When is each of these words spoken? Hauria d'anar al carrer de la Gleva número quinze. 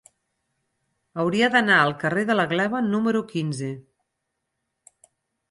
Hauria 1.23 1.49
d'anar 1.55 1.75
al 1.81 1.93
carrer 2.05 2.23
de 2.31 2.39
la 2.39 2.47
Gleva 2.55 2.81
número 2.87 3.23
quinze. 3.35 3.71